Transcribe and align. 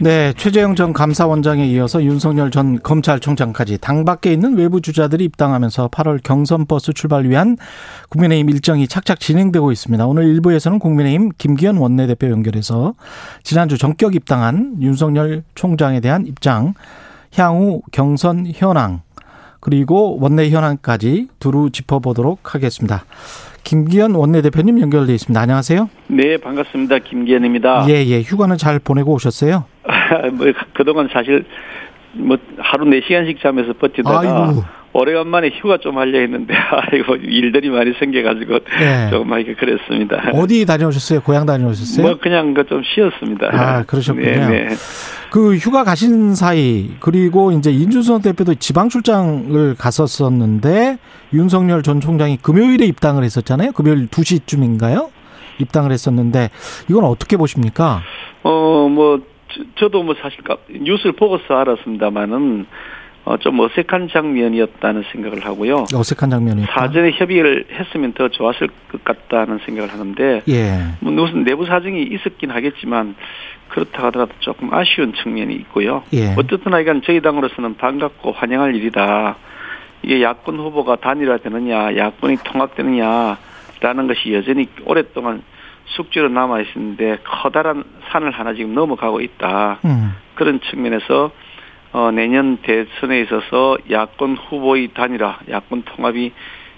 네, 0.00 0.32
최재형 0.34 0.76
전 0.76 0.92
감사원장에 0.92 1.66
이어서 1.66 2.04
윤석열 2.04 2.52
전 2.52 2.80
검찰총장까지 2.80 3.78
당 3.78 4.04
밖에 4.04 4.32
있는 4.32 4.56
외부 4.56 4.80
주자들이 4.80 5.24
입당하면서 5.24 5.88
8월 5.88 6.20
경선 6.22 6.66
버스 6.66 6.92
출발 6.92 7.28
위한 7.28 7.56
국민의힘 8.08 8.48
일정이 8.48 8.86
착착 8.86 9.18
진행되고 9.18 9.72
있습니다. 9.72 10.06
오늘 10.06 10.28
일부에서는 10.28 10.78
국민의힘 10.78 11.30
김기현 11.36 11.78
원내대표 11.78 12.30
연결해서 12.30 12.94
지난주 13.42 13.76
전격 13.76 14.14
입당한 14.14 14.76
윤석열 14.80 15.42
총장에 15.56 15.98
대한 15.98 16.26
입장, 16.26 16.74
향후 17.34 17.82
경선 17.90 18.46
현황, 18.54 19.02
그리고 19.58 20.16
원내 20.20 20.50
현황까지 20.50 21.26
두루 21.40 21.70
짚어보도록 21.70 22.54
하겠습니다. 22.54 23.04
김기현 23.72 24.14
원내대표님 24.14 24.80
연결돼 24.80 25.12
있습니다. 25.12 25.38
안녕하세요. 25.38 25.90
네, 26.06 26.38
반갑습니다. 26.38 27.00
김기현입니다. 27.00 27.84
예, 27.90 28.02
예. 28.06 28.22
휴가는 28.22 28.56
잘 28.56 28.78
보내고 28.78 29.12
오셨어요? 29.12 29.66
뭐 30.32 30.46
그동안 30.72 31.10
사실 31.12 31.44
뭐 32.14 32.38
하루 32.56 32.86
4시간씩 32.86 33.42
자면서 33.42 33.74
버티다가 33.74 34.20
아이고. 34.20 34.64
오래간만에 34.98 35.50
휴가 35.60 35.78
좀 35.78 35.98
하려 35.98 36.18
했는데 36.18 36.54
아이고 36.90 37.16
일들이 37.16 37.70
많이 37.70 37.92
생겨가지고 37.98 38.58
네. 38.78 39.10
조금 39.10 39.32
하기 39.32 39.54
그랬습니다. 39.54 40.30
어디 40.34 40.66
다녀오셨어요? 40.66 41.20
고향 41.20 41.46
다녀오셨어요? 41.46 42.06
뭐 42.06 42.18
그냥 42.18 42.54
그좀 42.54 42.82
쉬었습니다. 42.82 43.48
아 43.52 43.84
그러셨군요. 43.84 44.26
네, 44.26 44.48
네. 44.48 44.68
그 45.30 45.56
휴가 45.56 45.84
가신 45.84 46.34
사이 46.34 46.90
그리고 47.00 47.52
이제 47.52 47.70
인준선 47.70 48.22
대표도 48.22 48.54
지방 48.56 48.88
출장을 48.88 49.74
갔었었는데 49.76 50.98
윤석열 51.32 51.82
전 51.82 52.00
총장이 52.00 52.38
금요일에 52.38 52.86
입당을 52.86 53.22
했었잖아요. 53.24 53.72
금요일 53.72 54.08
2시쯤인가요? 54.08 55.10
입당을 55.58 55.92
했었는데 55.92 56.50
이건 56.88 57.04
어떻게 57.04 57.36
보십니까? 57.36 58.00
어뭐 58.42 59.20
저도 59.78 60.02
뭐 60.02 60.14
사실 60.20 60.40
뉴스를 60.70 61.12
보고서 61.12 61.54
알았습니다만은 61.54 62.62
어, 62.62 62.97
좀 63.36 63.60
어색한 63.60 64.08
장면이었다는 64.08 65.04
생각을 65.12 65.44
하고요. 65.44 65.86
어색한 65.94 66.30
장면이 66.30 66.64
사전에 66.66 67.10
협의를 67.12 67.66
했으면 67.70 68.12
더 68.14 68.28
좋았을 68.28 68.68
것 68.90 69.04
같다는 69.04 69.58
생각을 69.66 69.92
하는데, 69.92 70.42
예. 70.48 70.78
뭐 71.00 71.12
무슨 71.12 71.44
내부 71.44 71.66
사정이 71.66 72.02
있었긴 72.02 72.50
하겠지만 72.50 73.14
그렇다 73.68 74.04
하더라도 74.06 74.32
조금 74.40 74.72
아쉬운 74.72 75.12
측면이 75.12 75.54
있고요. 75.56 76.02
예. 76.14 76.34
어떻든 76.36 76.72
하여간 76.72 77.02
저희 77.04 77.20
당으로서는 77.20 77.76
반갑고 77.76 78.32
환영할 78.32 78.74
일이다. 78.74 79.36
이게 80.02 80.22
야권 80.22 80.58
후보가 80.58 80.96
단일화되느냐, 80.96 81.96
야권이 81.96 82.38
통합되느냐라는 82.44 83.36
것이 84.06 84.32
여전히 84.32 84.68
오랫동안 84.86 85.42
숙제로 85.86 86.28
남아 86.28 86.60
있었는데 86.60 87.18
커다란 87.24 87.84
산을 88.10 88.30
하나 88.30 88.54
지금 88.54 88.74
넘어가고 88.74 89.20
있다. 89.20 89.80
음. 89.84 90.14
그런 90.34 90.60
측면에서 90.70 91.30
어, 91.92 92.10
내년 92.10 92.58
대선에 92.58 93.20
있어서 93.22 93.78
야권 93.90 94.36
후보의 94.36 94.88
단일화, 94.94 95.40
야권 95.50 95.82
통합이 95.84 96.32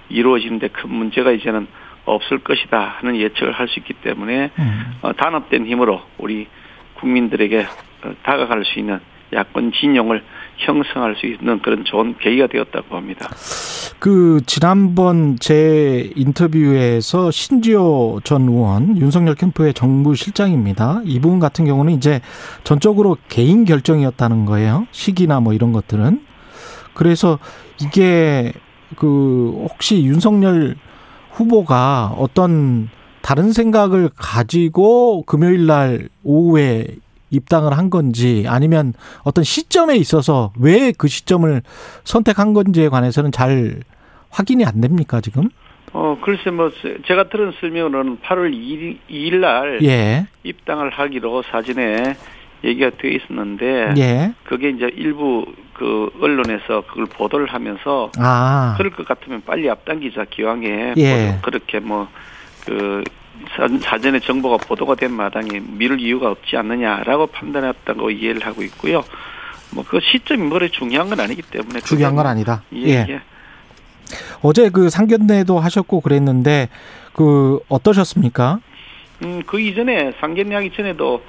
이루어지는데 0.09 0.69
큰 0.69 0.93
문제가 0.93 1.33
이제는 1.33 1.67
없을 2.05 2.39
것이다 2.39 2.97
하는 2.99 3.17
예측을 3.17 3.53
할 3.53 3.69
수 3.69 3.79
있기 3.81 3.95
때문에 3.95 4.51
음. 4.59 4.99
어, 5.03 5.13
단합된 5.13 5.67
힘으로 5.67 6.03
우리 6.19 6.47
국민들에게 6.95 7.67
어, 8.05 8.13
다가갈 8.23 8.65
수 8.65 8.79
있는 8.79 9.01
야권 9.33 9.73
진영을 9.73 10.23
형성할 10.61 11.17
수 11.17 11.27
있는 11.27 11.61
그런 11.61 11.85
좋은 11.85 12.17
계기가 12.19 12.47
되었다고 12.47 12.89
봅니다. 12.89 13.29
그 13.99 14.41
지난번 14.47 15.37
제 15.39 16.11
인터뷰에서 16.17 17.31
신지호 17.31 18.21
전 18.25 18.49
의원 18.49 18.97
윤석열 18.97 19.35
캠프의 19.35 19.75
정부 19.75 20.15
실장입니다. 20.15 21.03
이 21.05 21.21
부분 21.21 21.39
같은 21.39 21.65
경우는 21.65 21.93
이제 21.93 22.21
전적으로 22.65 23.17
개인 23.29 23.65
결정이었다는 23.65 24.47
거예요. 24.47 24.87
시기나 24.93 25.41
뭐 25.41 25.53
이런 25.53 25.73
것들은. 25.73 26.23
그래서 26.95 27.39
이게 27.81 28.53
그 28.97 29.67
혹시 29.71 30.03
윤석열 30.05 30.77
후보가 31.33 32.15
어떤 32.17 32.89
다른 33.23 33.53
생각을 33.53 34.11
가지고 34.17 35.23
금요일 35.23 35.67
날 35.67 36.09
오후에 36.25 36.87
입당을 37.31 37.77
한 37.77 37.91
건지 37.91 38.45
아니면 38.49 38.93
어떤 39.23 39.45
시점에 39.45 39.97
있어서 39.97 40.53
왜 40.59 40.93
그 40.97 41.09
시점을 41.09 41.63
선택한 42.05 42.53
건지에 42.53 42.89
관해서는 42.89 43.33
잘 43.33 43.81
확인이 44.31 44.65
안 44.65 44.81
됩니까 44.81 45.21
지금? 45.21 45.49
어 45.93 46.17
글쎄 46.23 46.51
뭐 46.51 46.71
제가 47.07 47.29
들은 47.29 47.53
설명으로는 47.61 48.19
8월 48.19 48.53
2일, 48.53 48.99
2일 49.11 49.37
날 49.37 49.79
예. 49.83 50.27
입당을 50.45 50.91
하기로 50.91 51.43
사진에 51.51 52.17
얘기가 52.63 52.91
돼 52.91 53.09
있었는데 53.15 53.95
예. 53.97 54.33
그게 54.45 54.71
이제 54.71 54.91
일부 54.95 55.47
그 55.75 56.11
언론에서 56.21 56.83
그걸 56.87 57.07
보도를 57.07 57.47
하면서 57.47 58.11
아. 58.19 58.75
그럴 58.77 58.93
것 58.93 59.07
같으면 59.07 59.43
빨리 59.47 59.69
앞당기자 59.71 60.27
기왕에 60.31 60.95
예. 60.97 61.39
그렇게 61.43 61.81
뭐 61.81 62.09
그 62.67 63.03
사전에 63.83 64.21
정보가 64.21 64.59
보도가 64.59 64.95
된 64.95 65.13
마당에 65.13 65.61
미룰 65.61 66.01
이유가 66.01 66.31
없지 66.31 66.57
않느냐라고 66.57 67.29
판단했다고 67.29 68.11
이해를 68.11 68.47
하고 68.47 68.63
있고요. 68.63 69.03
뭐 69.73 69.85
그 69.85 70.01
시점이 70.01 70.43
뭐래 70.43 70.69
중요한 70.69 71.09
건 71.09 71.21
아니기 71.21 71.43
때문에 71.43 71.81
중요한 71.81 72.15
건 72.15 72.27
아니다. 72.27 72.63
예. 72.75 72.87
예. 72.87 73.07
예. 73.09 73.21
어제 74.43 74.69
그 74.71 74.91
상견례도 74.91 75.59
하셨고 75.59 76.01
그랬는데 76.01 76.69
그 77.13 77.61
어떠셨습니까? 77.69 78.61
음, 79.23 79.43
그 79.47 79.61
이전에 79.61 80.13
상견례 80.21 80.55
하기 80.55 80.73
전에도 80.75 81.23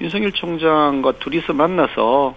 윤석열 0.00 0.32
총장과 0.32 1.14
둘이서 1.18 1.52
만나서 1.54 2.36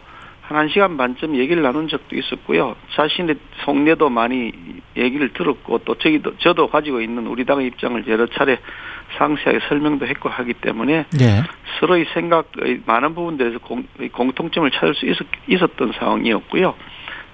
한 0.56 0.67
1시간 0.67 0.97
반쯤 0.97 1.35
얘기를 1.35 1.62
나눈 1.63 1.88
적도 1.88 2.16
있었고요. 2.16 2.75
자신의 2.95 3.35
속내도 3.66 4.09
많이 4.09 4.51
얘기를 4.97 5.31
들었고 5.34 5.79
또 5.79 5.95
저희도 5.95 6.38
저도 6.38 6.67
가지고 6.67 7.01
있는 7.01 7.28
우리 7.28 7.45
당의 7.45 7.67
입장을 7.67 8.06
여러 8.07 8.28
차례 8.28 8.59
상세하게 9.17 9.59
설명도 9.67 10.07
했고 10.07 10.29
하기 10.29 10.53
때문에 10.53 11.06
네. 11.17 11.44
서로의 11.79 12.06
생각의 12.13 12.81
많은 12.85 13.16
부분들에서 13.16 13.59
공, 13.59 13.85
공통점을 14.11 14.69
찾을 14.72 14.95
수 14.95 15.06
있었, 15.06 15.25
있었던 15.47 15.94
상황이었고요. 15.97 16.75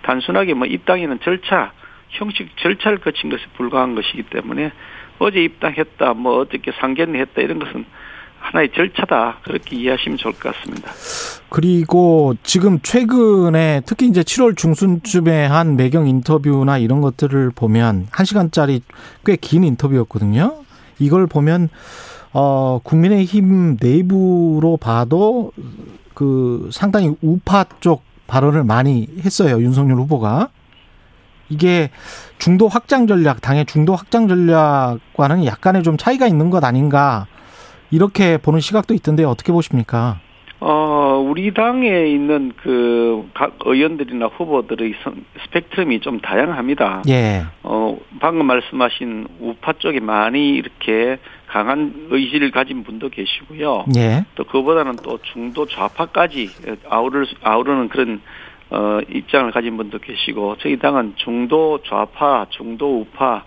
단순하게 0.03 0.53
뭐 0.53 0.67
입당에는 0.67 1.19
절차, 1.22 1.72
형식 2.09 2.56
절차를 2.57 3.00
거친 3.00 3.29
것에 3.29 3.44
불과한 3.56 3.95
것이기 3.95 4.23
때문에 4.23 4.72
어제 5.19 5.44
입당했다, 5.44 6.13
뭐 6.13 6.38
어떻게 6.38 6.72
상견례했다 6.72 7.41
이런 7.41 7.59
것은 7.59 7.85
하나의 8.40 8.70
절차다 8.74 9.40
그렇게 9.44 9.75
이해하시면 9.75 10.18
좋을 10.18 10.34
것 10.34 10.53
같습니다. 10.56 10.92
그리고 11.50 12.36
지금 12.44 12.80
최근에 12.81 13.81
특히 13.86 14.08
이제 14.08 14.22
7월 14.22 14.56
중순쯤에 14.58 15.46
한 15.46 15.75
매경 15.75 16.08
인터뷰나 16.08 16.78
이런 16.78 17.02
것들을 17.02 17.52
보면 17.56 18.08
1 18.18 18.25
시간짜리 18.25 18.81
꽤 19.25 19.36
긴 19.38 19.64
인터뷰였거든요. 19.64 20.56
이걸 21.00 21.28
보면 21.28 21.70
어 22.34 22.80
국민의힘 22.84 23.78
내부로 23.81 24.78
봐도 24.78 25.52
그 26.14 26.69
상당히 26.72 27.16
우파 27.22 27.66
쪽 27.80 28.04
발언을 28.28 28.64
많이 28.64 29.08
했어요. 29.24 29.62
윤석열 29.62 29.98
후보가. 29.98 30.50
이게 31.50 31.92
중도 32.40 32.68
확장 32.68 33.08
전략, 33.08 33.40
당의 33.42 33.66
중도 33.66 33.96
확장 33.96 34.28
전략과는 34.28 35.46
약간의 35.46 35.84
좀 35.84 35.96
차이가 35.96 36.28
있는 36.28 36.50
것 36.50 36.64
아닌가 36.66 37.25
이렇게 37.92 38.38
보는 38.38 38.59
시각도 38.59 38.94
있던데 38.94 39.24
어떻게 39.24 39.52
보십니까? 39.52 40.19
어, 40.60 41.24
우리 41.30 41.54
당에 41.54 42.07
있는 42.07 42.51
그 42.62 43.07
각 43.34 43.57
의원들이나 43.66 44.28
후보들의 44.28 44.94
스펙트럼이 45.44 46.00
좀 46.00 46.19
다양합니다. 46.19 47.04
예. 47.07 47.45
어, 47.63 47.98
방금 48.19 48.48
말씀하신 48.48 49.28
우파 49.39 49.74
쪽에 49.74 50.00
많이 50.00 50.50
이렇게 50.56 51.19
강한 51.48 52.07
의지를 52.10 52.51
가진 52.51 52.84
분도 52.84 53.10
계시고요. 53.10 53.86
예. 53.95 54.25
또 54.36 54.44
그보다는 54.44 54.98
또 55.04 55.19
중도 55.33 55.66
좌파까지 55.68 56.50
아우를 56.90 57.28
아우르는 57.44 57.90
그런 57.90 58.22
어, 58.69 59.00
입장을 59.10 59.51
가진 59.51 59.78
분도 59.78 59.98
계시고 60.00 60.57
저희 60.60 60.78
당은 60.78 61.13
중도 61.18 61.80
좌파, 61.88 62.45
중도 62.50 63.01
우파 63.01 63.44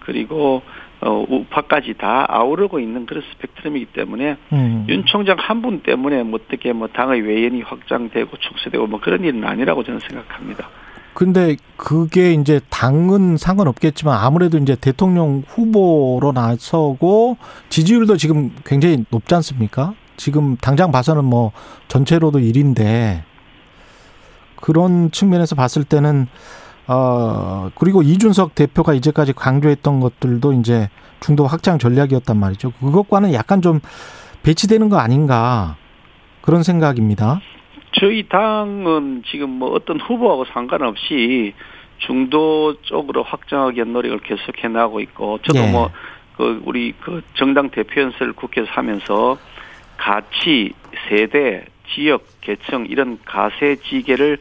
그리고 0.00 0.62
어, 1.04 1.24
우파까지 1.28 1.94
다 1.98 2.26
아우르고 2.28 2.78
있는 2.78 3.06
그런 3.06 3.22
스펙트럼이기 3.32 3.86
때문에 3.86 4.36
음. 4.52 4.86
윤 4.88 5.04
총장 5.04 5.36
한 5.38 5.62
분 5.62 5.80
때문에 5.80 6.22
뭐 6.22 6.40
어떻게 6.42 6.72
뭐 6.72 6.88
당의 6.88 7.20
외연이 7.22 7.62
확장되고 7.62 8.36
축소되고 8.36 8.86
뭐 8.86 9.00
그런 9.00 9.22
일은 9.24 9.44
아니라고 9.44 9.84
저는 9.84 10.00
생각합니다. 10.00 10.68
근데 11.14 11.56
그게 11.76 12.32
이제 12.32 12.60
당은 12.70 13.36
상관없겠지만 13.36 14.16
아무래도 14.18 14.58
이제 14.58 14.74
대통령 14.74 15.42
후보로 15.46 16.32
나서고 16.32 17.36
지지율도 17.68 18.16
지금 18.16 18.50
굉장히 18.64 19.04
높지 19.10 19.34
않습니까? 19.34 19.94
지금 20.16 20.56
당장 20.56 20.90
봐서는 20.90 21.24
뭐 21.24 21.52
전체로도 21.88 22.38
1인데 22.38 23.22
그런 24.56 25.10
측면에서 25.10 25.54
봤을 25.54 25.84
때는 25.84 26.28
어 26.88 27.70
그리고 27.74 28.02
이준석 28.02 28.54
대표가 28.54 28.94
이제까지 28.94 29.32
강조했던 29.32 30.00
것들도 30.00 30.52
이제 30.54 30.88
중도 31.20 31.46
확장 31.46 31.78
전략이었단 31.78 32.36
말이죠. 32.36 32.72
그것과는 32.72 33.32
약간 33.32 33.62
좀 33.62 33.80
배치되는 34.42 34.88
거 34.88 34.98
아닌가 34.98 35.76
그런 36.40 36.62
생각입니다. 36.62 37.40
저희 37.92 38.28
당은 38.28 39.22
지금 39.30 39.50
뭐 39.50 39.70
어떤 39.72 40.00
후보하고 40.00 40.44
상관없이 40.46 41.54
중도 41.98 42.74
쪽으로 42.82 43.22
확장하기 43.22 43.76
위한 43.76 43.92
노력을 43.92 44.18
계속해 44.20 44.68
나가고 44.68 45.00
있고 45.00 45.38
저도 45.42 45.60
예. 45.60 45.70
뭐그 45.70 46.62
우리 46.64 46.92
그 47.00 47.22
정당 47.34 47.70
대표 47.70 48.00
연설을 48.00 48.32
국회에서 48.32 48.70
하면서 48.72 49.38
가치, 49.96 50.72
세대, 51.08 51.64
지역, 51.94 52.24
계층 52.40 52.86
이런 52.88 53.18
가세 53.24 53.76
지계를 53.76 54.38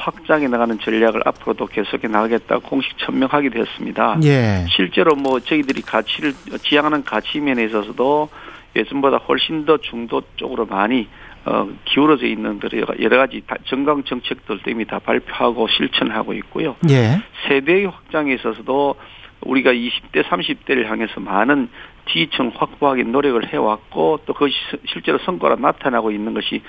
확장해 0.00 0.48
나가는 0.48 0.78
전략을 0.78 1.22
앞으로도 1.26 1.66
계속해 1.66 2.08
나가겠다고 2.08 2.62
공식 2.62 2.96
천명하게 2.98 3.50
되었습니다. 3.50 4.20
예. 4.24 4.64
실제로 4.74 5.14
뭐 5.14 5.40
저희들이 5.40 5.82
가치를 5.82 6.32
지향하는 6.62 7.04
가치 7.04 7.38
면에 7.38 7.64
있어서도 7.64 8.28
예전보다 8.74 9.18
훨씬 9.18 9.66
더 9.66 9.76
중도 9.78 10.22
쪽으로 10.36 10.64
많이 10.66 11.08
어, 11.44 11.68
기울어져 11.86 12.26
있는 12.26 12.60
여러 13.00 13.16
가지 13.16 13.42
정강 13.66 14.04
정책들도 14.04 14.70
이미 14.70 14.84
다 14.84 14.98
발표하고 14.98 15.68
실천하고 15.68 16.34
있고요. 16.34 16.76
예. 16.90 17.20
세대 17.46 17.84
확장에 17.84 18.34
있어서도 18.34 18.94
우리가 19.42 19.72
20대, 19.72 20.22
30대를 20.24 20.86
향해서 20.86 21.20
많은 21.20 21.68
지지층 22.08 22.52
확보하기 22.54 23.04
노력을 23.04 23.46
해왔고 23.46 24.20
또 24.26 24.32
그것이 24.32 24.54
실제로 24.86 25.18
성과가 25.18 25.56
나타나고 25.56 26.10
있는 26.10 26.34
것이 26.34 26.62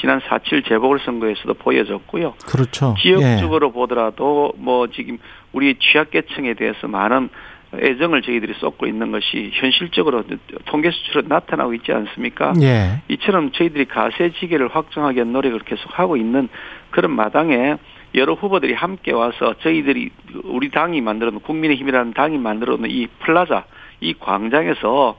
지난 0.00 0.20
4.7 0.20 0.66
재보궐선거에서도 0.68 1.54
보여졌고요. 1.54 2.34
그렇죠. 2.46 2.94
지역적으로 2.98 3.68
예. 3.68 3.72
보더라도 3.72 4.52
뭐 4.56 4.86
지금 4.88 5.18
우리 5.52 5.74
취약계층에 5.74 6.54
대해서 6.54 6.86
많은 6.86 7.30
애정을 7.74 8.22
저희들이 8.22 8.54
쏟고 8.54 8.86
있는 8.86 9.12
것이 9.12 9.50
현실적으로 9.52 10.24
통계 10.66 10.90
수치로 10.90 11.22
나타나고 11.26 11.74
있지 11.74 11.92
않습니까? 11.92 12.54
예. 12.62 13.02
이처럼 13.08 13.52
저희들이 13.52 13.86
가세 13.86 14.32
지계를 14.40 14.68
확정하기 14.68 15.16
위한 15.16 15.32
노력을 15.32 15.58
계속하고 15.60 16.16
있는 16.16 16.48
그런 16.90 17.12
마당에 17.12 17.76
여러 18.14 18.34
후보들이 18.34 18.74
함께 18.74 19.12
와서 19.12 19.54
저희들이 19.60 20.10
우리 20.44 20.70
당이 20.70 21.00
만들어 21.00 21.30
놓은 21.30 21.40
국민의힘이라는 21.40 22.14
당이 22.14 22.38
만들어 22.38 22.76
놓은 22.76 22.90
이 22.90 23.06
플라자, 23.20 23.64
이 24.00 24.14
광장에서 24.18 25.18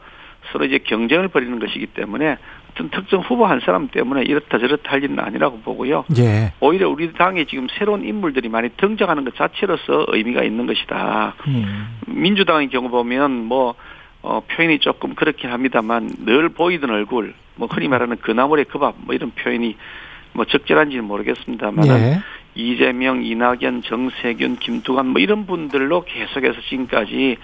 서로 0.52 0.66
이제 0.66 0.80
경쟁을 0.80 1.28
벌이는 1.28 1.60
것이기 1.60 1.88
때문에 1.88 2.38
어떤 2.72 2.90
특정 2.90 3.22
후보 3.22 3.46
한 3.46 3.60
사람 3.60 3.90
때문에 3.90 4.24
이렇다 4.24 4.58
저렇다 4.58 4.92
할 4.92 5.04
일은 5.04 5.20
아니라고 5.20 5.60
보고요. 5.60 6.06
예. 6.18 6.54
오히려 6.60 6.90
우리 6.90 7.12
당에 7.14 7.46
지금 7.46 7.68
새로운 7.78 8.06
인물들이 8.06 8.48
많이 8.48 8.70
등장하는 8.78 9.26
것 9.26 9.36
자체로서 9.36 10.06
의미가 10.08 10.44
있는 10.44 10.66
것이다. 10.66 11.36
음. 11.48 11.98
민주당의 12.08 12.70
경우 12.70 12.90
보면 12.90 13.46
뭐 13.46 13.76
어, 14.22 14.42
표현이 14.42 14.80
조금 14.80 15.16
그렇긴 15.16 15.52
합니다만 15.52 16.10
늘 16.26 16.50
보이던 16.50 16.90
얼굴, 16.90 17.34
뭐 17.56 17.68
흔히 17.72 17.88
말하는 17.88 18.18
그나물의 18.18 18.66
그밥 18.66 18.96
뭐 19.00 19.16
이런 19.16 19.32
표현이 19.32 19.76
뭐 20.34 20.46
적절한지는 20.46 21.06
모르겠습니다만 21.06 21.88
예. 21.88 22.20
이재명, 22.56 23.24
이낙연, 23.24 23.84
정세균, 23.84 24.58
김두관 24.58 25.08
뭐 25.08 25.22
이런 25.22 25.46
분들로 25.46 26.04
계속해서 26.04 26.62
지금까지 26.70 27.38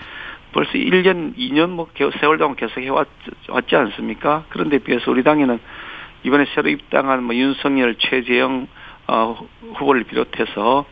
벌써 0.52 0.72
1년, 0.74 1.36
2년 1.38 1.70
뭐 1.70 1.88
세월 2.20 2.38
동안 2.38 2.56
계속 2.56 2.82
해왔지 2.82 3.76
않습니까? 3.76 4.46
그런데 4.50 4.78
비해서 4.80 5.12
우리 5.12 5.24
당에는 5.24 5.60
이번에 6.24 6.46
새로 6.56 6.70
입당한 6.70 7.24
뭐 7.24 7.36
윤석열, 7.36 7.96
최재형 7.96 8.68
어, 9.08 9.48
후보를 9.76 10.04
비롯해서 10.06 10.86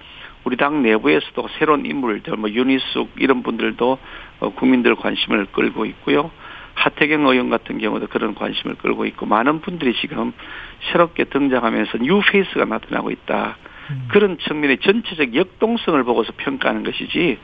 우리 0.44 0.58
당 0.58 0.84
내부에서도 0.84 1.48
새로운 1.58 1.86
인물들, 1.86 2.36
뭐 2.36 2.50
윤희숙 2.50 3.14
이런 3.18 3.42
분들도 3.42 3.98
어, 4.42 4.50
국민들 4.50 4.96
관심을 4.96 5.48
끌고 5.52 5.86
있고요. 5.86 6.30
하태경 6.76 7.26
의원 7.28 7.50
같은 7.50 7.78
경우도 7.78 8.08
그런 8.08 8.36
관심을 8.36 8.76
끌고 8.76 9.06
있고 9.06 9.26
많은 9.26 9.62
분들이 9.62 9.94
지금 9.94 10.34
새롭게 10.92 11.26
등장하면서 11.26 12.00
new 12.00 12.22
face가 12.22 12.66
나타나고 12.66 13.12
있다. 13.12 13.58
음. 13.92 14.08
그런 14.12 14.38
측면의 14.38 14.80
전체적 14.80 15.36
역동성을 15.36 16.04
보고서 16.04 16.32
평가하는 16.38 16.84
것이지 16.84 17.38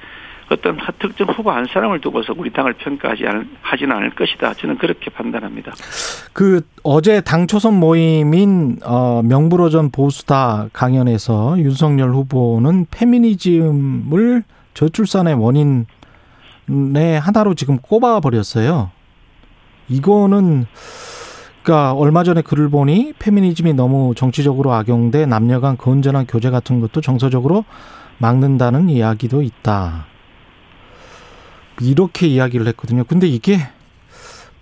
어떤 0.51 0.77
특정 1.00 1.27
후보 1.30 1.51
한 1.51 1.65
사람을 1.65 2.01
두고서 2.01 2.33
우리 2.36 2.51
당을 2.51 2.74
평가하지 2.74 3.27
않, 3.27 3.50
하지는 3.62 3.95
않을 3.95 4.15
것이다. 4.15 4.56
저는 4.56 4.77
그렇게 4.80 5.12
판단합니다. 5.12 5.74
그 6.33 6.62
어제 6.83 7.21
당 7.21 7.45
초선 7.45 7.75
모임인 7.80 8.77
어, 8.83 9.21
명불허전 9.24 9.91
보수다 9.91 10.68
강연에서 10.74 11.59
윤석열 11.59 12.12
후보는 12.12 12.88
페미니즘을 12.89 14.44
저출산의 14.74 15.36
원인의 15.36 15.86
하나로 17.21 17.53
지금 17.53 17.77
꼽아 17.77 18.19
버렸어요. 18.19 18.89
이거는 19.88 20.65
그러니까 21.69 21.94
얼마 21.94 22.24
전에 22.24 22.42
글을 22.42 22.69
보니 22.69 23.13
페미니즘이 23.19 23.75
너무 23.75 24.16
정치적으로 24.16 24.74
악용돼 24.74 25.27
남녀 25.27 25.60
간 25.60 25.77
건전한 25.77 26.25
교제 26.25 26.50
같은 26.50 26.80
것도 26.80 27.00
정서적으로 27.00 27.63
막는다는 28.18 28.89
이야기도 28.89 29.44
있다. 29.44 30.07
이렇게 31.80 32.25
이야기를 32.25 32.66
했거든요. 32.69 33.04
근데 33.04 33.27
이게 33.27 33.60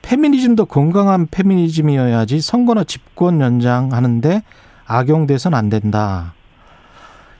페미니즘도 0.01 0.65
건강한 0.65 1.27
페미니즘이어야지 1.31 2.41
선거나 2.41 2.83
집권 2.83 3.39
연장하는데 3.39 4.43
악용돼서는 4.85 5.57
안 5.57 5.69
된다. 5.69 6.33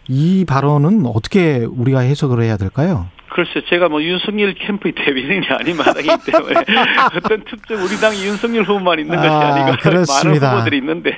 이 0.08 0.46
발언은 0.46 1.06
어떻게 1.08 1.66
우리가 1.66 2.00
해석을 2.00 2.42
해야 2.42 2.56
될까요? 2.56 3.08
글쎄 3.38 3.62
제가 3.70 3.88
뭐 3.88 4.02
윤석열 4.02 4.56
캠프의 4.56 4.94
대변인이 4.94 5.46
아닌 5.50 5.78
마당이기 5.78 6.32
때문에 6.32 6.56
어떤 7.16 7.44
특정 7.44 7.78
우리 7.84 7.96
당이 8.02 8.26
윤석열 8.26 8.64
후보만 8.64 8.98
있는 8.98 9.16
것이 9.16 9.28
아, 9.30 9.54
아니고 9.54 9.78
그렇습니다. 9.78 10.48
많은 10.48 10.58
후보들이 10.58 10.78
있는데 10.80 11.16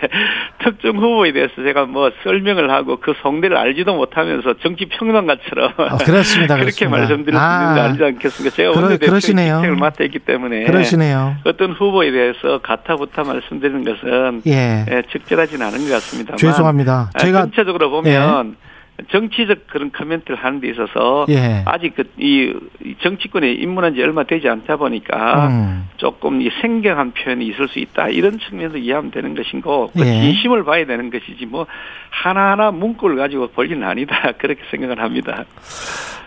특정 0.62 0.98
후보에 0.98 1.32
대해서 1.32 1.54
제가 1.64 1.86
뭐 1.86 2.12
설명을 2.24 2.70
하고 2.72 3.00
그 3.00 3.14
성대를 3.24 3.56
알지도 3.56 3.96
못하면서 3.96 4.56
정치 4.62 4.88
평론가처럼 4.88 5.74
아, 5.78 5.96
그렇습니다. 5.96 6.58
그렇게 6.60 6.90
말씀드릴 6.90 7.40
수 7.40 7.46
있는 7.46 7.76
거 7.76 7.80
아, 7.80 7.84
아니지 7.86 8.04
않겠습니까? 8.04 8.54
제가 8.54 8.72
그러, 8.74 8.84
원내대표의 8.84 9.22
직책을 9.22 9.76
맡아 9.78 10.04
있기 10.04 10.20
때문에 10.20 10.66
그러시네요. 10.66 11.38
어떤 11.46 11.72
후보에 11.72 12.12
대해서 12.12 12.60
가타부타 12.62 13.24
말씀드리는 13.24 13.86
것은 13.86 14.42
예. 14.46 14.86
예, 14.92 15.04
적절하지는 15.10 15.66
않은 15.66 15.86
것 15.88 15.94
같습니다. 15.94 16.36
죄송합니다. 16.36 17.12
제가 17.18 17.44
전체적으로 17.44 17.90
보면 17.92 18.56
예. 18.62 18.70
정치적 19.12 19.68
그런 19.68 19.92
커멘트를 19.92 20.36
하는 20.38 20.60
데 20.60 20.70
있어서 20.70 21.26
예. 21.30 21.64
아직 21.66 21.96
그 21.96 22.04
이 22.20 22.54
정치권에 23.02 23.54
입문한 23.54 23.96
지 23.96 24.02
얼마 24.02 24.24
되지 24.24 24.50
않다 24.50 24.76
보니까 24.76 25.48
음. 25.48 25.90
조금 25.98 26.42
이 26.42 26.50
생경한 26.62 27.14
표현이 27.14 27.48
있을 27.48 27.70
수 27.70 27.80
있다 27.80 28.10
이런 28.10 28.40
측면에서 28.40 28.78
이해하면 28.78 29.12
되는 29.12 29.36
것이고 29.36 29.92
그 29.94 30.00
예. 30.02 30.22
진심을 30.22 30.66
봐야 30.66 30.86
되는 30.86 31.10
것이지 31.10 31.46
뭐 31.46 31.66
하나하나 32.10 32.72
문구를 32.72 33.16
가지고 33.16 33.48
볼 33.48 33.72
일은 33.72 33.84
아니다 33.84 34.34
그렇게 34.38 34.62
생각을 34.70 35.00
합니다. 35.00 35.46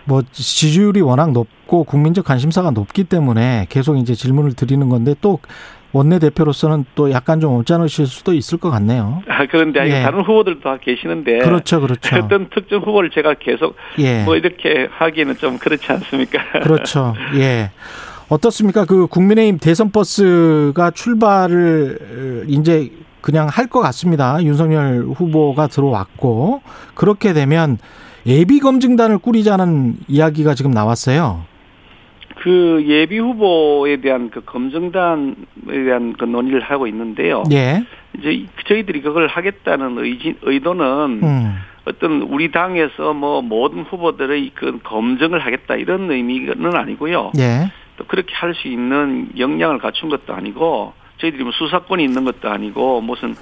뭐 0.04 0.22
지지율이 0.32 1.02
워낙 1.02 1.30
높고 1.32 1.84
국민적 1.84 2.24
관심사가 2.24 2.70
높기 2.70 3.04
때문에 3.04 3.66
계속 3.68 3.96
이제 3.98 4.14
질문을 4.14 4.54
드리는 4.54 4.88
건데 4.88 5.14
또 5.20 5.38
원내대표로서는 5.92 6.86
또 6.94 7.10
약간 7.10 7.40
좀 7.40 7.54
언짢으실 7.54 8.06
수도 8.06 8.32
있을 8.32 8.58
것 8.58 8.70
같네요. 8.70 9.22
아, 9.28 9.46
그런데 9.50 9.86
예. 9.88 10.02
다른 10.02 10.20
후보들도 10.22 10.60
다 10.60 10.78
계시는데. 10.80 11.38
그렇죠, 11.38 11.80
그렇죠. 11.80 12.16
어떤 12.16 12.48
특정 12.50 12.80
후보를 12.80 13.10
제가 13.10 13.34
계속 13.34 13.76
예. 13.98 14.24
뭐 14.24 14.36
이렇게 14.36 14.88
하기에는 14.90 15.36
좀 15.36 15.58
그렇지 15.58 15.90
않습니까? 15.92 16.38
그렇죠. 16.62 17.14
예. 17.36 17.70
어떻습니까? 18.28 18.86
그 18.86 19.06
국민의힘 19.06 19.58
대선 19.58 19.90
버스가 19.90 20.90
출발을 20.92 22.46
이제 22.48 22.90
그냥 23.20 23.48
할 23.50 23.66
것 23.68 23.80
같습니다. 23.80 24.42
윤석열 24.42 25.04
후보가 25.14 25.66
들어왔고 25.68 26.62
그렇게 26.94 27.32
되면 27.34 27.78
예비 28.26 28.58
검증단을 28.60 29.18
꾸리자는 29.18 29.96
이야기가 30.08 30.54
지금 30.54 30.70
나왔어요. 30.70 31.44
그 32.42 32.82
예비 32.86 33.18
후보에 33.18 33.98
대한 33.98 34.28
그 34.30 34.40
검증단에 34.44 35.34
대한 35.66 36.12
그 36.18 36.24
논의를 36.24 36.60
하고 36.60 36.88
있는데요. 36.88 37.44
예. 37.52 37.84
이제 38.18 38.46
저희들이 38.66 39.00
그걸 39.00 39.28
하겠다는 39.28 39.96
의지, 39.98 40.34
의도는 40.42 41.20
음. 41.22 41.56
어떤 41.84 42.22
우리 42.22 42.50
당에서 42.50 43.12
뭐 43.14 43.42
모든 43.42 43.82
후보들의 43.84 44.50
그 44.54 44.80
검증을 44.82 45.38
하겠다 45.38 45.76
이런 45.76 46.10
의미는 46.10 46.74
아니고요. 46.74 47.30
예. 47.38 47.70
또 47.96 48.04
그렇게 48.06 48.34
할 48.34 48.54
수 48.54 48.66
있는 48.66 49.28
역량을 49.38 49.78
갖춘 49.78 50.08
것도 50.08 50.34
아니고 50.34 50.94
저희들이 51.18 51.44
뭐 51.44 51.52
수사권이 51.52 52.02
있는 52.02 52.24
것도 52.24 52.50
아니고 52.50 53.02
무슨 53.02 53.36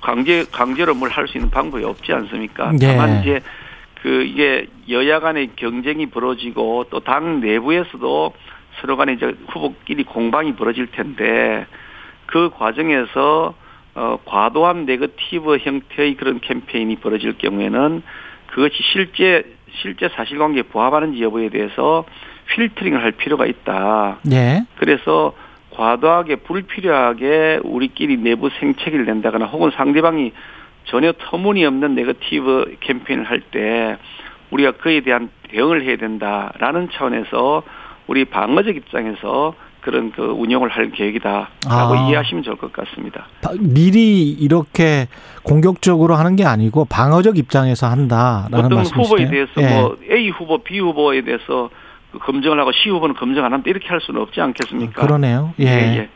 강제 0.00 0.44
강제로 0.52 0.94
뭘 0.94 1.10
할 1.10 1.26
수 1.26 1.36
있는 1.36 1.50
방법이 1.50 1.82
없지 1.84 2.12
않습니까? 2.12 2.72
예. 2.80 2.86
다만 2.86 3.20
이제 3.22 3.40
그 4.02 4.22
이게 4.22 4.66
여야 4.88 5.20
간의 5.20 5.50
경쟁이 5.56 6.06
벌어지고 6.06 6.86
또 6.90 7.00
당 7.00 7.40
내부에서도 7.40 8.32
서로 8.80 8.96
간에 8.96 9.14
이제 9.14 9.34
후보끼리 9.48 10.04
공방이 10.04 10.54
벌어질 10.54 10.86
텐데 10.88 11.66
그 12.26 12.50
과정에서 12.50 13.54
어, 13.94 14.18
과도한 14.26 14.84
네거티브 14.84 15.56
형태의 15.58 16.16
그런 16.16 16.40
캠페인이 16.40 16.96
벌어질 16.96 17.38
경우에는 17.38 18.02
그것이 18.48 18.74
실제 18.92 19.44
실제 19.82 20.08
사실관계에 20.10 20.62
부합하는지 20.64 21.22
여부에 21.22 21.48
대해서 21.48 22.04
필터링을 22.48 23.02
할 23.02 23.12
필요가 23.12 23.46
있다. 23.46 24.18
예. 24.32 24.64
그래서 24.78 25.32
과도하게 25.70 26.36
불필요하게 26.36 27.60
우리끼리 27.64 28.16
내부 28.18 28.50
생채기를 28.60 29.04
낸다거나 29.06 29.46
혹은 29.46 29.70
상대방이 29.74 30.32
전혀 30.86 31.12
터무니없는 31.12 31.94
네거티브 31.94 32.76
캠페인을 32.80 33.24
할 33.24 33.40
때 33.50 33.96
우리가 34.50 34.72
그에 34.72 35.00
대한 35.00 35.28
대응을 35.50 35.82
해야 35.84 35.96
된다라는 35.96 36.88
차원에서 36.92 37.62
우리 38.06 38.24
방어적 38.24 38.76
입장에서 38.76 39.54
그런 39.80 40.10
그 40.12 40.22
운영을 40.22 40.68
할 40.68 40.90
계획이다라고 40.90 41.48
아. 41.68 42.06
이해하시면 42.08 42.42
좋을 42.44 42.56
것 42.56 42.72
같습니다. 42.72 43.26
미리 43.60 44.30
이렇게 44.30 45.06
공격적으로 45.44 46.14
하는 46.14 46.34
게 46.36 46.44
아니고 46.44 46.84
방어적 46.86 47.38
입장에서 47.38 47.86
한다라는 47.88 48.68
말씀이시죠? 48.68 49.02
후보에 49.02 49.28
대해서 49.28 49.52
예. 49.58 49.68
뭐 49.68 49.96
A 50.10 50.28
후보, 50.30 50.58
B 50.58 50.78
후보에 50.80 51.22
대해서 51.22 51.70
그 52.12 52.18
검증을 52.18 52.58
하고 52.58 52.72
C 52.72 52.88
후보는 52.90 53.14
검증 53.16 53.44
안 53.44 53.52
하면 53.52 53.62
이렇게 53.66 53.86
할 53.88 54.00
수는 54.00 54.20
없지 54.22 54.40
않겠습니까? 54.40 55.02
그러네요. 55.02 55.54
예. 55.60 55.66
예, 55.66 55.96
예. 55.98 56.08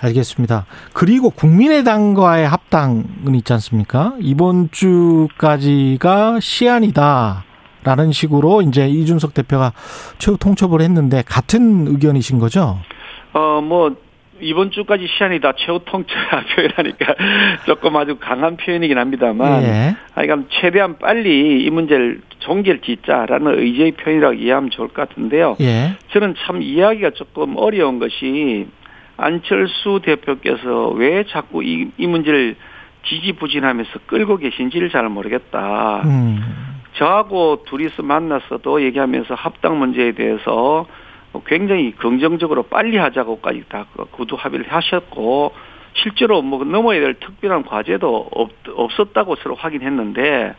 알겠습니다. 0.00 0.66
그리고 0.92 1.30
국민의당과의 1.30 2.46
합당은 2.46 3.34
있지 3.36 3.52
않습니까? 3.54 4.14
이번 4.20 4.70
주까지가 4.70 6.40
시한이다. 6.40 7.44
라는 7.84 8.12
식으로 8.12 8.62
이제 8.62 8.88
이준석 8.88 9.34
대표가 9.34 9.72
최후 10.18 10.36
통첩을 10.36 10.80
했는데 10.82 11.22
같은 11.24 11.86
의견이신 11.86 12.38
거죠? 12.38 12.78
어, 13.32 13.60
뭐 13.62 13.96
이번 14.40 14.70
주까지 14.70 15.06
시한이다 15.06 15.52
최후 15.56 15.80
통첩 15.84 16.14
표현하니까 16.54 17.14
조금 17.66 17.96
아주 17.96 18.16
강한 18.20 18.56
표현이긴 18.56 18.98
합니다만 18.98 19.62
예. 19.62 19.96
하여간 20.14 20.46
최대한 20.50 20.98
빨리 20.98 21.64
이 21.64 21.70
문제를 21.70 22.20
종결 22.40 22.80
짓자라는 22.82 23.58
의지의 23.58 23.92
표현이라고 23.92 24.34
이해하면 24.34 24.70
좋을 24.70 24.88
것 24.88 25.08
같은데요. 25.08 25.56
예. 25.60 25.96
저는 26.12 26.34
참 26.44 26.62
이해하기가 26.62 27.10
조금 27.10 27.56
어려운 27.56 27.98
것이 27.98 28.66
안철수 29.18 30.00
대표께서 30.02 30.90
왜 30.90 31.24
자꾸 31.24 31.62
이, 31.62 31.90
이 31.98 32.06
문제를 32.06 32.56
지지부진하면서 33.04 34.00
끌고 34.06 34.38
계신지를 34.38 34.90
잘 34.90 35.08
모르겠다. 35.08 36.02
음. 36.04 36.40
저하고 36.94 37.64
둘이서 37.64 38.02
만나서도 38.02 38.82
얘기하면서 38.82 39.34
합당 39.34 39.78
문제에 39.78 40.12
대해서 40.12 40.86
굉장히 41.46 41.92
긍정적으로 41.92 42.64
빨리 42.64 42.96
하자고까지 42.96 43.64
다 43.68 43.86
구두 44.12 44.36
합의를 44.36 44.66
하셨고 44.68 45.52
실제로 45.94 46.40
뭐 46.42 46.64
넘어야 46.64 47.00
될 47.00 47.14
특별한 47.14 47.64
과제도 47.64 48.28
없, 48.32 48.50
없었다고 48.68 49.36
서로 49.36 49.54
확인했는데 49.56 50.54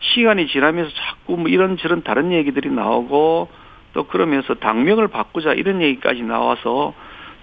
시간이 0.00 0.46
지나면서 0.48 0.90
자꾸 0.94 1.36
뭐 1.36 1.48
이런저런 1.48 2.02
다른 2.02 2.32
얘기들이 2.32 2.70
나오고 2.70 3.48
또 3.94 4.04
그러면서 4.04 4.54
당명을 4.54 5.08
바꾸자 5.08 5.54
이런 5.54 5.80
얘기까지 5.80 6.22
나와서 6.22 6.92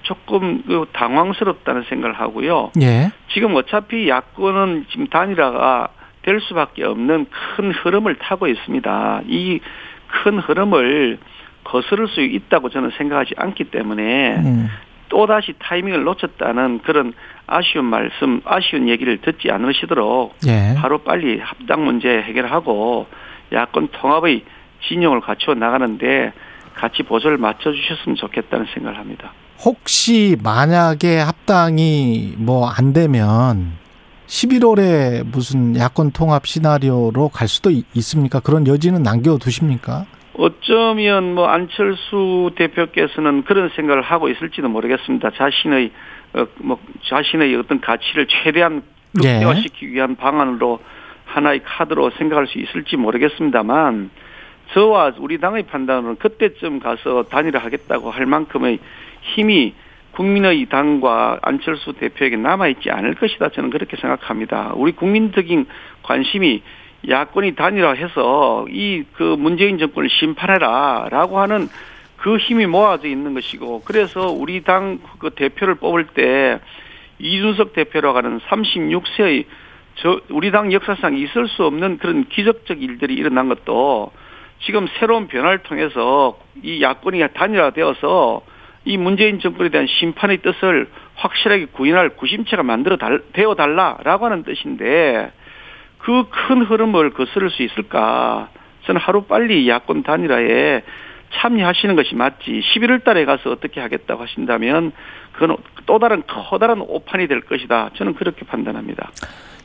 조금 0.01 0.63
그 0.63 0.86
당황스럽다는 0.93 1.84
생각을 1.89 2.20
하고요. 2.20 2.72
예. 2.81 3.12
지금 3.34 3.55
어차피 3.55 4.10
야권은 4.10 4.86
지금 4.89 5.08
단일화가 5.08 5.89
될 6.24 6.39
수밖에 6.41 6.84
없는 6.84 7.27
큰 7.55 7.72
흐름을 7.72 8.15
타고 8.15 8.48
있습니다. 8.48 9.22
이 9.27 9.60
큰 10.12 10.39
흐름을 10.39 11.17
거스를 11.63 12.08
수 12.08 12.22
있다고 12.22 12.70
저는 12.70 12.91
생각하지 12.98 13.34
않기 13.38 13.65
때문에 13.65 14.36
음. 14.38 14.70
또다시 15.10 15.53
타이밍을 15.60 16.03
놓쳤다는 16.03 16.79
그런 16.84 17.13
아쉬운 17.46 17.86
말씀, 17.86 18.41
아쉬운 18.46 18.88
얘기를 18.88 19.17
듣지 19.17 19.51
않으시도록 19.51 20.36
예. 20.48 20.75
바로 20.77 21.00
빨리 21.00 21.39
합당 21.39 21.86
문제 21.86 22.10
해결하고 22.10 23.08
야권 23.51 23.89
통합의 23.91 24.43
진영을 24.88 25.20
갖추어 25.22 25.53
나가는데 25.53 26.31
같이 26.75 27.03
보조를 27.03 27.38
맞춰주셨으면 27.38 28.15
좋겠다는 28.15 28.67
생각을 28.74 28.98
합니다. 28.98 29.34
혹시 29.63 30.38
만약에 30.44 31.20
합당이 31.20 32.36
뭐 32.38 32.68
안 32.68 32.94
되면 32.94 33.74
11월에 34.27 35.24
무슨 35.25 35.75
야권 35.77 36.12
통합 36.12 36.48
시나리오로 36.48 37.30
갈 37.30 37.48
수도 37.48 37.70
있습니까? 37.70 38.39
그런 38.39 38.65
여지는 38.65 39.03
남겨두십니까? 39.03 40.06
어쩌면 40.34 41.36
뭐 41.36 41.48
안철수 41.48 42.51
대표께서는 42.56 43.44
그런 43.44 43.70
생각을 43.75 44.01
하고 44.01 44.30
있을지도 44.30 44.70
모르겠습니다. 44.70 45.32
자신의 45.32 45.91
어, 46.34 46.46
뭐 46.60 46.80
자신의 47.10 47.53
어떤 47.56 47.82
가치를 47.82 48.27
최대한 48.27 48.84
극대화시키기 49.13 49.88
예. 49.88 49.91
위한 49.91 50.15
방안으로 50.15 50.80
하나의 51.25 51.62
카드로 51.63 52.12
생각할 52.18 52.48
수 52.48 52.58
있을지 52.58 52.96
모르겠습니다만 52.96 54.10
저와 54.74 55.13
우리 55.20 55.39
당의 55.39 55.63
판단은 55.63 56.15
그때쯤 56.15 56.80
가서 56.80 57.24
단일화하겠다고 57.30 58.10
할 58.10 58.25
만큼의 58.25 58.80
힘이 59.22 59.74
국민의 60.12 60.66
당과 60.66 61.40
안철수 61.42 61.94
대표에게 61.94 62.36
남아있지 62.36 62.92
않을 62.92 63.16
것이다. 63.16 63.50
저는 63.50 63.70
그렇게 63.70 63.96
생각합니다. 63.98 64.74
우리 64.75 64.92
국민적인 64.92 65.66
관심이 66.04 66.62
야권이 67.08 67.56
단일화해서 67.56 68.66
이 68.70 69.04
그 69.13 69.24
문재인 69.24 69.78
정권을 69.78 70.10
심판해라라고 70.10 71.40
하는 71.40 71.70
그 72.18 72.38
힘이 72.38 72.68
모아져 72.68 73.08
있는 73.08 73.34
것이고 73.34 73.82
그래서 73.86 74.30
우리 74.32 74.63
당 74.63 75.00
그 75.20 75.32
대표를 75.32 75.75
뽑을 75.75 76.08
때 76.08 76.60
이준석 77.20 77.74
대표라고 77.74 78.18
하는 78.18 78.40
36세의 78.40 79.46
저 79.96 80.20
우리 80.30 80.51
당 80.51 80.72
역사상 80.74 81.16
있을 81.18 81.48
수 81.48 81.66
없는 81.66 81.98
그런 81.98 82.28
기적적 82.28 82.82
일들이 82.82 83.13
일어난 83.16 83.50
것도 83.50 84.12
지금 84.62 84.88
새로운 85.00 85.28
변화를 85.28 85.60
통해서 85.60 86.40
이 86.63 86.82
야권이 86.82 87.22
단일화되어서 87.34 88.42
이 88.86 88.98
문재인 88.98 89.40
정권에 89.40 89.70
대한 89.70 89.88
심판의 89.88 90.42
뜻을 90.42 90.90
확실하게 91.16 91.66
구현할 91.74 92.10
구심체가 92.10 92.64
만들어 92.64 92.98
달, 92.98 93.22
되어 93.34 93.56
달라라고 93.56 94.26
하는 94.26 94.44
뜻인데 94.44 95.32
그 96.00 96.24
큰 96.32 96.64
흐름을 96.64 97.12
거스를 97.12 97.50
수 97.52 97.64
있을까? 97.64 98.50
저는 98.86 99.00
하루 99.00 99.24
빨리 99.24 99.70
야권 99.70 100.04
단일화에 100.04 100.82
참여하시는 101.36 101.96
것이 101.96 102.16
맞지. 102.16 102.62
11월 102.74 103.04
달에 103.04 103.24
가서 103.26 103.52
어떻게 103.52 103.80
하겠다고 103.80 104.22
하신다면 104.22 104.92
그건 105.32 105.56
또 105.86 105.98
다른 105.98 106.24
커다란 106.28 106.82
오판이 106.82 107.28
될 107.28 107.42
것이다. 107.42 107.92
저는 107.96 108.16
그렇게 108.16 108.46
판단합니다. 108.46 109.12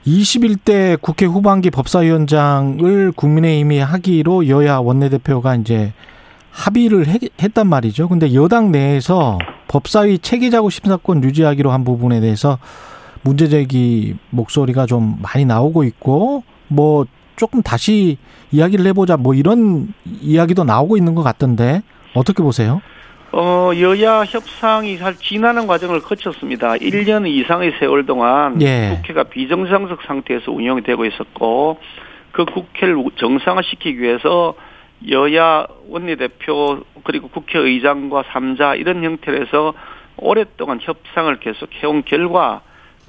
21대 0.07 1.01
국회 1.01 1.27
후반기 1.27 1.71
법사위원장을 1.71 3.13
국민의힘이 3.17 3.81
하기로 3.81 4.47
여야 4.47 4.77
원내대표가 4.77 5.57
이제 5.57 5.93
합의를 6.57 7.05
했단 7.07 7.69
말이죠. 7.69 8.09
근데 8.09 8.33
여당 8.35 8.73
내에서 8.73 9.39
법사위 9.69 10.21
체계자구 10.21 10.71
심사권 10.71 11.23
유지하기로 11.23 11.71
한 11.71 11.85
부분에 11.85 12.21
대해서 12.21 12.59
문제 13.23 13.49
제기 13.49 14.15
목소리가 14.31 14.87
좀 14.87 15.19
많이 15.21 15.45
나오고 15.45 15.85
있고 15.85 16.45
뭐 16.69 17.05
조금 17.37 17.63
다시 17.63 18.17
이야기를 18.53 18.87
해보자 18.87 19.19
뭐 19.19 19.35
이런 19.35 19.93
이야기도 20.23 20.65
나오고 20.65 20.97
있는 20.97 21.15
것 21.15 21.23
같던데 21.23 21.83
어떻게 22.15 22.43
보세요? 22.43 22.81
어, 23.33 23.73
여야 23.79 24.25
협상이 24.25 24.97
잘 24.97 25.17
지나는 25.17 25.67
과정을 25.67 26.01
거쳤습니다. 26.01 26.73
1년 26.75 27.29
이상의 27.29 27.75
세월 27.79 28.07
동안 28.07 28.63
예. 28.63 28.97
국회가 28.97 29.25
비정상적 29.25 29.99
상태에서 30.07 30.53
운영이 30.53 30.85
되고 30.85 31.05
있었고 31.05 31.79
그 32.33 32.47
국회를 32.47 32.97
정상화시키기 33.17 34.01
위해서 34.01 34.55
여야 35.11 35.67
원내대표 35.89 36.83
그리고 37.05 37.29
국회의장과 37.29 38.25
삼자 38.29 38.75
이런 38.75 39.05
형태로 39.05 39.41
해서 39.41 39.75
오랫동안 40.17 40.79
협상을 40.81 41.35
계속 41.41 41.73
해온 41.75 42.03
결과 42.05 42.63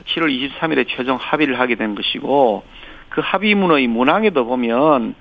7월 0.03 0.29
23일에 0.29 0.85
최종 0.87 1.17
합의를 1.17 1.59
하게 1.59 1.75
된 1.75 1.95
것이고 1.95 2.63
그 3.09 3.21
합의문의 3.21 3.87
문항에도 3.87 4.45
보면 4.45 5.15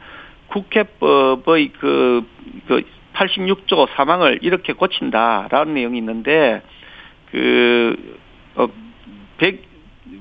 국회법의 0.49 1.73
그, 1.79 2.27
그 2.67 2.83
86조 3.15 3.89
사망을 3.95 4.41
이렇게 4.43 4.73
고친다라는 4.73 5.75
내용이 5.75 5.99
있는데 5.99 6.63
그, 7.31 8.19
어, 8.57 8.69
100, 9.39 9.65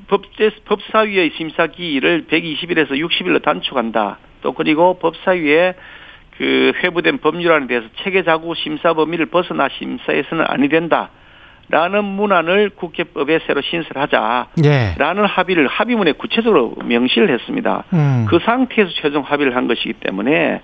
법제, 0.07 0.51
법사위의 0.65 1.31
심사 1.35 1.67
기일을 1.67 2.25
120일에서 2.27 2.91
60일로 2.91 3.41
단축한다. 3.41 4.19
또 4.41 4.53
그리고 4.53 4.97
법사위에 4.99 5.75
그 6.37 6.73
회부된 6.83 7.19
법률안에 7.19 7.67
대해서 7.67 7.87
체계자구 8.03 8.55
심사 8.55 8.93
범위를 8.93 9.27
벗어나 9.27 9.69
심사해서는 9.69 10.45
아니 10.47 10.69
된다. 10.69 11.09
라는 11.69 12.05
문안을 12.05 12.71
국회법에 12.75 13.39
새로 13.47 13.61
신설하자. 13.61 14.47
예. 14.65 14.93
라는 14.99 15.25
합의를 15.25 15.67
합의문에 15.67 16.11
구체적으로 16.11 16.75
명시를 16.85 17.31
했습니다. 17.31 17.83
음. 17.91 18.25
그 18.29 18.37
상태에서 18.39 18.91
최종 19.01 19.23
합의를 19.23 19.55
한 19.55 19.67
것이기 19.67 19.93
때문에 19.93 20.61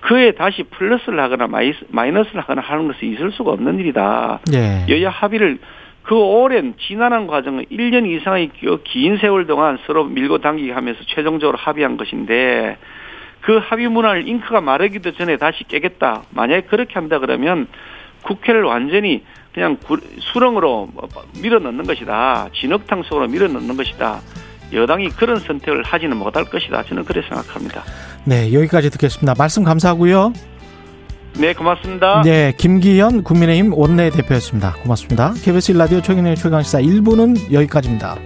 그에 0.00 0.30
다시 0.32 0.62
플러스를 0.62 1.20
하거나 1.20 1.48
마이너스를 1.88 2.40
하거나 2.40 2.62
하는 2.62 2.88
것이 2.88 3.06
있을 3.06 3.32
수가 3.32 3.50
없는 3.50 3.78
일이다. 3.80 4.40
예. 4.54 4.86
여야 4.88 5.10
합의를 5.10 5.58
그 6.02 6.16
오랜 6.16 6.74
지난한 6.78 7.26
과정을 7.26 7.66
1년 7.70 8.06
이상의 8.06 8.50
긴 8.84 9.18
세월 9.18 9.46
동안 9.46 9.78
서로 9.86 10.04
밀고 10.04 10.38
당기기 10.38 10.70
하면서 10.70 10.98
최종적으로 11.04 11.58
합의한 11.58 11.98
것인데 11.98 12.78
그 13.48 13.56
합의 13.56 13.88
문화를 13.88 14.28
잉크가 14.28 14.60
마르기도 14.60 15.12
전에 15.12 15.38
다시 15.38 15.64
깨겠다. 15.66 16.24
만약에 16.32 16.66
그렇게 16.66 16.92
한다 16.92 17.18
그러면 17.18 17.66
국회를 18.20 18.62
완전히 18.62 19.24
그냥 19.54 19.78
수렁으로 20.20 20.90
밀어 21.40 21.58
넣는 21.58 21.86
것이다. 21.86 22.50
진흙탕 22.52 23.04
속으로 23.04 23.26
밀어 23.26 23.48
넣는 23.48 23.74
것이다. 23.74 24.20
여당이 24.74 25.08
그런 25.12 25.38
선택을 25.38 25.82
하지는 25.82 26.18
못할 26.18 26.44
것이다. 26.44 26.82
저는 26.82 27.06
그렇게 27.06 27.26
생각합니다. 27.26 27.84
네, 28.26 28.52
여기까지 28.52 28.90
듣겠습니다. 28.90 29.34
말씀 29.38 29.64
감사하고요. 29.64 30.34
네, 31.40 31.54
고맙습니다. 31.54 32.20
네, 32.20 32.52
김기현 32.54 33.22
국민의힘 33.22 33.72
원내대표였습니다. 33.72 34.74
고맙습니다. 34.82 35.32
KBS 35.42 35.72
라디오 35.72 36.02
최근의 36.02 36.36
최강시사 36.36 36.80
1부는 36.82 37.50
여기까지입니다. 37.50 38.18